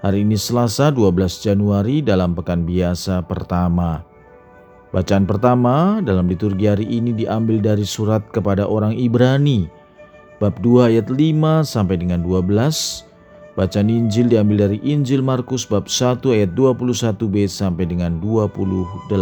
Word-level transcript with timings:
Hari 0.00 0.24
ini 0.24 0.32
Selasa 0.32 0.88
12 0.88 1.44
Januari 1.44 2.00
dalam 2.00 2.32
pekan 2.32 2.64
biasa 2.64 3.20
pertama. 3.20 4.00
Bacaan 4.96 5.28
pertama 5.28 6.00
dalam 6.00 6.24
liturgi 6.24 6.72
hari 6.72 6.88
ini 6.88 7.12
diambil 7.12 7.60
dari 7.60 7.84
surat 7.84 8.24
kepada 8.32 8.64
orang 8.64 8.96
Ibrani 8.96 9.68
bab 10.40 10.56
2 10.64 10.88
ayat 10.88 11.12
5 11.12 11.68
sampai 11.68 12.00
dengan 12.00 12.24
12. 12.24 12.48
Bacaan 13.60 13.92
Injil 13.92 14.32
diambil 14.32 14.72
dari 14.72 14.80
Injil 14.80 15.20
Markus 15.20 15.68
bab 15.68 15.84
1 15.84 16.24
ayat 16.32 16.56
21b 16.56 17.44
sampai 17.44 17.84
dengan 17.84 18.16
28. 18.24 19.12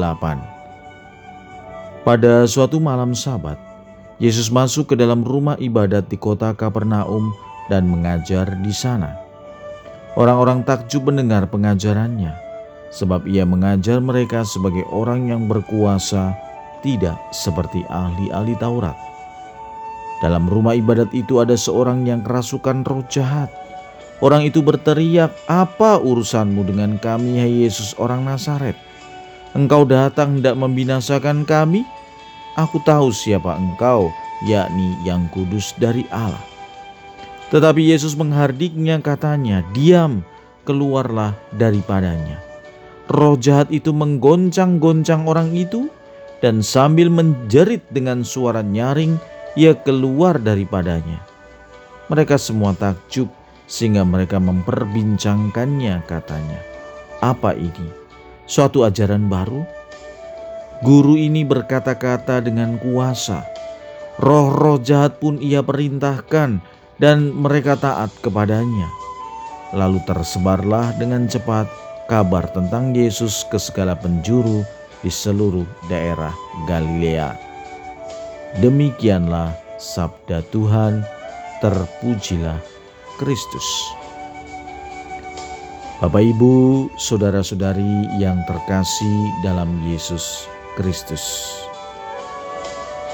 Pada 2.07 2.47
suatu 2.47 2.79
malam 2.79 3.19
Sabat, 3.19 3.59
Yesus 4.23 4.47
masuk 4.47 4.95
ke 4.95 4.95
dalam 4.95 5.27
rumah 5.27 5.59
ibadat 5.59 6.07
di 6.07 6.15
kota 6.15 6.55
Kapernaum 6.55 7.35
dan 7.67 7.91
mengajar 7.91 8.47
di 8.63 8.71
sana. 8.71 9.28
Orang-orang 10.17 10.65
takjub 10.65 11.13
mendengar 11.13 11.45
pengajarannya, 11.51 12.33
sebab 12.89 13.29
ia 13.29 13.45
mengajar 13.45 14.01
mereka 14.01 14.47
sebagai 14.47 14.87
orang 14.89 15.29
yang 15.29 15.45
berkuasa, 15.45 16.33
tidak 16.81 17.19
seperti 17.35 17.85
ahli-ahli 17.91 18.55
Taurat. 18.57 18.97
Dalam 20.19 20.51
rumah 20.51 20.75
ibadat 20.75 21.15
itu 21.15 21.39
ada 21.39 21.55
seorang 21.55 22.03
yang 22.03 22.27
kerasukan 22.27 22.83
roh 22.83 23.05
jahat. 23.07 23.53
Orang 24.19 24.43
itu 24.43 24.59
berteriak, 24.65 25.31
"Apa 25.47 26.03
urusanmu 26.03 26.67
dengan 26.67 26.99
kami, 26.99 27.39
hai 27.39 27.63
Yesus, 27.63 27.95
orang 28.03 28.27
Nazaret? 28.27 28.75
Engkau 29.55 29.87
datang 29.87 30.43
hendak 30.43 30.59
membinasakan 30.59 31.47
kami? 31.47 31.87
Aku 32.59 32.83
tahu 32.83 33.15
siapa 33.15 33.55
engkau, 33.55 34.11
yakni 34.43 34.99
yang 35.07 35.31
kudus 35.31 35.71
dari 35.79 36.03
Allah." 36.11 36.58
Tetapi 37.49 37.81
Yesus 37.81 38.13
menghardiknya 38.13 39.01
katanya, 39.01 39.65
diam, 39.73 40.21
keluarlah 40.69 41.33
daripadanya. 41.57 42.45
Roh 43.09 43.41
jahat 43.41 43.73
itu 43.73 43.89
menggoncang-goncang 43.97 45.25
orang 45.25 45.57
itu 45.57 45.89
dan 46.45 46.61
sambil 46.61 47.09
menjerit 47.09 47.81
dengan 47.89 48.21
suara 48.21 48.61
nyaring, 48.61 49.17
ia 49.57 49.73
keluar 49.73 50.37
daripadanya. 50.37 51.25
Mereka 52.13 52.37
semua 52.37 52.77
takjub 52.77 53.33
sehingga 53.65 54.05
mereka 54.05 54.37
memperbincangkannya 54.37 56.05
katanya. 56.05 56.61
Apa 57.25 57.57
ini? 57.57 57.89
Suatu 58.45 58.85
ajaran 58.85 59.29
baru? 59.29 59.65
Guru 60.85 61.17
ini 61.17 61.43
berkata-kata 61.43 62.45
dengan 62.45 62.77
kuasa. 62.77 63.43
Roh-roh 64.21 64.79
jahat 64.79 65.19
pun 65.19 65.41
ia 65.43 65.65
perintahkan 65.65 66.63
dan 66.99 67.31
mereka 67.35 67.79
taat 67.79 68.11
kepadanya. 68.23 68.91
Lalu 69.75 70.03
tersebarlah 70.07 70.95
dengan 70.99 71.27
cepat 71.31 71.67
kabar 72.11 72.47
tentang 72.51 72.95
Yesus 72.95 73.47
ke 73.51 73.59
segala 73.59 73.95
penjuru 73.95 74.67
di 75.03 75.11
seluruh 75.11 75.67
daerah 75.87 76.35
Galilea. 76.67 77.37
Demikianlah 78.59 79.55
sabda 79.79 80.43
Tuhan, 80.51 81.07
terpujilah 81.63 82.59
Kristus. 83.21 83.67
Bapak, 85.99 86.23
Ibu, 86.23 86.87
saudara-saudari 86.95 88.07
yang 88.23 88.39
terkasih 88.47 89.19
dalam 89.43 89.83
Yesus 89.83 90.47
Kristus. 90.79 91.51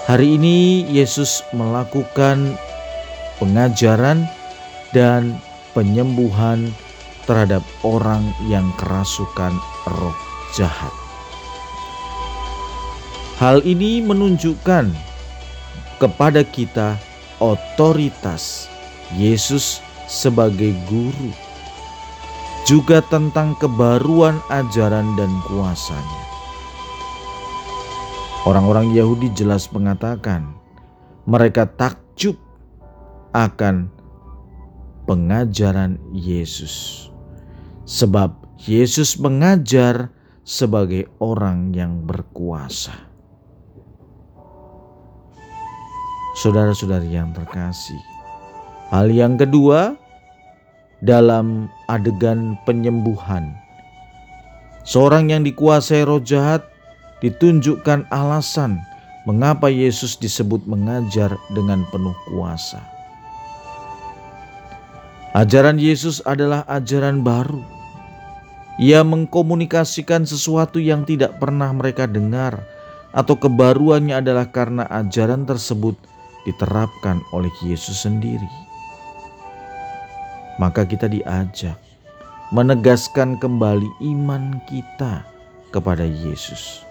Hari 0.05 0.37
ini 0.37 0.85
Yesus 0.93 1.41
melakukan 1.57 2.61
pengajaran, 3.45 4.25
dan 4.97 5.37
penyembuhan 5.77 6.73
terhadap 7.29 7.61
orang 7.85 8.25
yang 8.49 8.65
kerasukan 8.81 9.53
roh 9.85 10.17
jahat. 10.57 10.93
Hal 13.37 13.61
ini 13.69 14.01
menunjukkan 14.01 14.89
kepada 16.01 16.41
kita 16.41 16.97
otoritas 17.37 18.73
Yesus 19.13 19.85
sebagai 20.09 20.73
guru, 20.89 21.35
juga 22.65 23.05
tentang 23.13 23.53
kebaruan 23.61 24.41
ajaran 24.49 25.05
dan 25.21 25.29
kuasanya. 25.45 26.23
Orang-orang 28.49 28.93
Yahudi 28.93 29.33
jelas 29.37 29.69
mengatakan 29.73 30.55
mereka 31.25 31.65
takjub 31.65 32.37
akan 33.35 33.91
pengajaran 35.11 35.99
Yesus, 36.15 37.07
sebab 37.85 38.33
Yesus 38.63 39.19
mengajar 39.19 40.09
sebagai 40.47 41.11
orang 41.19 41.75
yang 41.75 42.07
berkuasa. 42.07 42.95
Saudara-saudari 46.39 47.11
yang 47.11 47.35
terkasih, 47.35 48.01
hal 48.95 49.11
yang 49.11 49.35
kedua 49.35 49.99
dalam 51.03 51.67
adegan 51.91 52.55
penyembuhan, 52.65 53.55
seorang 54.87 55.31
yang 55.35 55.43
dikuasai 55.43 56.07
roh 56.07 56.23
jahat 56.23 56.63
ditunjukkan 57.19 58.07
alasan 58.15 58.79
mengapa 59.25 59.73
Yesus 59.73 60.19
disebut 60.21 60.65
mengajar 60.69 61.35
dengan 61.55 61.83
penuh 61.89 62.17
kuasa. 62.29 62.94
Ajaran 65.35 65.83
Yesus 65.83 66.23
adalah 66.23 66.63
ajaran 66.71 67.27
baru. 67.27 67.59
Ia 68.79 69.03
mengkomunikasikan 69.03 70.23
sesuatu 70.23 70.79
yang 70.79 71.03
tidak 71.03 71.43
pernah 71.43 71.75
mereka 71.75 72.07
dengar, 72.07 72.63
atau 73.11 73.35
kebaruannya 73.35 74.15
adalah 74.15 74.47
karena 74.47 74.87
ajaran 74.87 75.43
tersebut 75.43 75.99
diterapkan 76.47 77.19
oleh 77.35 77.51
Yesus 77.67 78.07
sendiri. 78.07 78.47
Maka 80.63 80.87
kita 80.87 81.11
diajak 81.11 81.75
menegaskan 82.55 83.35
kembali 83.43 83.91
iman 84.15 84.63
kita 84.71 85.27
kepada 85.75 86.07
Yesus. 86.07 86.87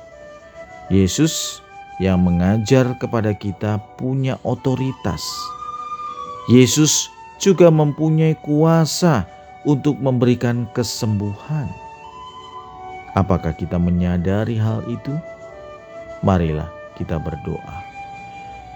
Yesus 0.92 1.64
yang 2.04 2.28
mengajar 2.28 2.92
kepada 3.00 3.32
kita 3.32 3.80
punya 3.96 4.36
otoritas. 4.44 5.24
Yesus 6.52 7.13
juga 7.44 7.68
mempunyai 7.68 8.40
kuasa 8.40 9.28
untuk 9.68 10.00
memberikan 10.00 10.64
kesembuhan. 10.72 11.68
Apakah 13.20 13.52
kita 13.52 13.76
menyadari 13.76 14.56
hal 14.56 14.80
itu? 14.88 15.12
Marilah 16.24 16.72
kita 16.96 17.20
berdoa. 17.20 17.84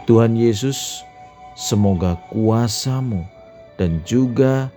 Tuhan 0.03 0.35
Yesus, 0.35 1.07
semoga 1.55 2.19
kuasamu 2.27 3.23
dan 3.79 4.03
juga 4.03 4.67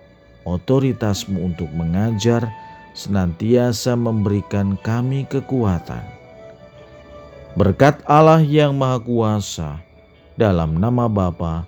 otoritasmu 0.47 1.51
untuk 1.51 1.67
mengajar 1.75 2.47
senantiasa 2.95 3.99
memberikan 3.99 4.79
kami 4.79 5.27
kekuatan. 5.27 6.03
Berkat 7.59 7.99
Allah 8.07 8.39
yang 8.39 8.79
Maha 8.79 9.03
Kuasa, 9.03 9.83
dalam 10.39 10.79
nama 10.79 11.11
Bapa 11.11 11.67